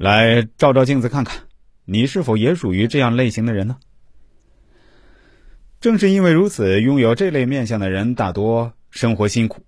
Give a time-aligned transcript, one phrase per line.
[0.00, 1.42] 来照照镜子看看，
[1.84, 3.76] 你是否也属于这样类型的人呢？
[5.78, 9.60] 正是因为如此，拥有这类面相的人大多生活辛苦，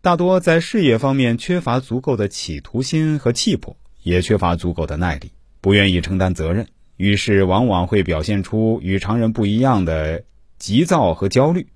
[0.00, 10.22] 大多在事业方面缺乏足够的企图心和气魄，也缺乏足够的耐力，不愿意承担责任，于是往往会表现出与常人不一样的
[10.56, 11.66] 急躁和焦虑。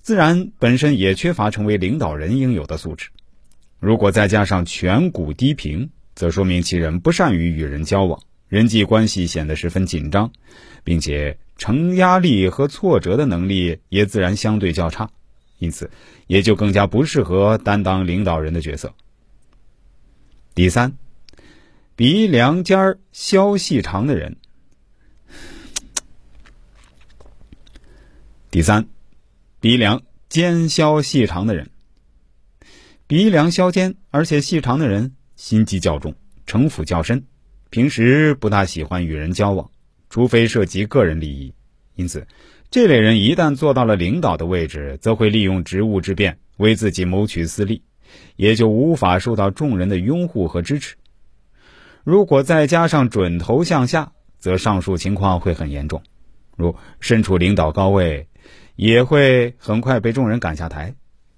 [0.00, 3.10] 自然本身也缺乏成为领导人应有的素质，
[3.78, 5.88] 如果再加上颧骨低平，
[6.22, 10.30] 则说明其人不善于与人交往，人际关系显得十分紧张，
[10.84, 15.10] 并且承压力和挫折的能力也自然相对较差，
[15.58, 15.90] 因此
[16.28, 18.94] 也就更加不适合担当领导人的角色。
[20.54, 20.96] 第三，
[21.96, 24.36] 鼻梁尖儿削细长的人。
[28.48, 28.86] 第三。
[29.58, 31.70] 鼻梁尖削细长的人，
[33.08, 36.14] 鼻梁削尖而且细长的人，心机较重，
[36.46, 37.24] 城府较深，
[37.68, 39.68] 平时不大喜欢与人交往，
[40.08, 41.52] 除非涉及个人利益。
[41.96, 42.24] 因此，
[42.70, 47.82] 这类人一旦做到了领导的位置，则会利用职务之便为自己谋取私利，
[48.36, 50.94] 也就无法受到众人的拥护和支持。
[52.04, 56.00] 如果再加上准头向下，则上述情况会很严重，
[56.56, 58.28] 如身处领导高位。
[58.76, 60.94] 也会很快被众人赶下台。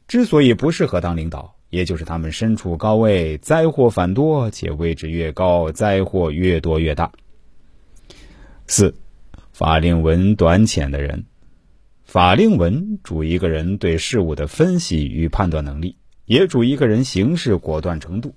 [0.06, 7.10] 之所以不适合当领导，也就是他们身处高位，灾祸反多，且位置越高，灾祸越多越大。
[8.68, 8.94] 四，
[9.52, 11.24] 法令纹短浅的人，
[12.04, 18.36] 法令纹主一个人对事物的分析与判断能力，也主一个人行事果断程度。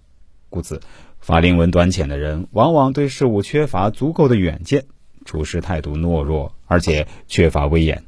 [0.50, 0.82] 故此，
[1.20, 4.86] 法令纹短浅的人往往对事物缺乏足够的远见，
[5.26, 8.04] 处事态度懦弱，而且缺乏威严。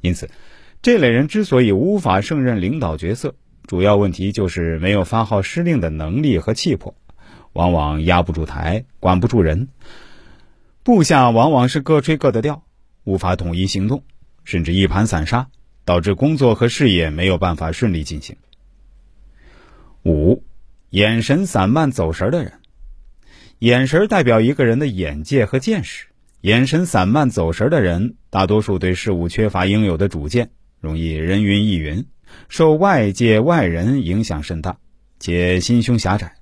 [0.00, 0.28] 因此，
[0.82, 3.36] 这类人之所以无法胜任领导角色，
[3.68, 6.94] 主要问题就是没有发号施令的能力和气魄，
[7.52, 9.68] 往往压不住台，管不住人，
[10.82, 12.64] 部下往往是各吹各的调，
[13.04, 14.02] 无法统一行动，
[14.42, 15.48] 甚至一盘散沙，
[15.84, 18.36] 导致工作和事业没有办法顺利进行。
[20.02, 20.42] 五，
[20.88, 22.54] 眼神散漫走神的人，
[23.58, 26.06] 眼神代表一个人的眼界和见识。
[26.40, 30.48] 眼神散漫走神的人，大多数对事物缺乏应有的主见，
[30.80, 32.06] 容易人云亦云，
[32.48, 34.78] 受外界外人影响甚大，
[35.18, 36.34] 且心胸狭窄，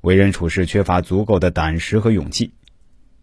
[0.00, 2.52] 为人处事缺乏足够的胆识和勇气。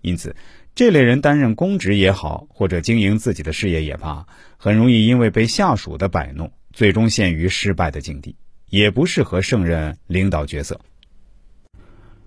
[0.01, 0.35] 因此，
[0.75, 8.35] 这类人担任公职也好，或者经营自己的事业也罢，很容易因为被下属的摆弄，最终陷于失败的境地，
[8.69, 10.79] 也不适合胜任领导角色。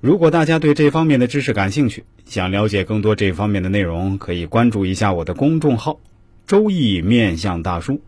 [0.00, 6.00] 如果大家对这方面的知识感兴趣，想了解更多这方面的内容，可以关注一下我的公众号
[6.46, 8.00] “周易面相大叔”，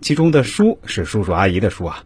[0.00, 2.04] 其中的“叔”是叔叔阿姨的“叔”啊。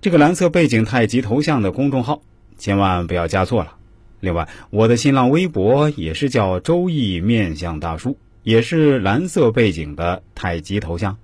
[0.00, 2.22] 这个蓝色背景太极头像的公众号，
[2.58, 3.76] 千万不要加错了。
[4.20, 11.16] 另外，我的新浪微博也是叫“周易面相大叔”，也是蓝色背景的太极头像。